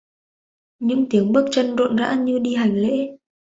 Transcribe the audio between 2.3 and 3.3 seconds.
đi hành lễ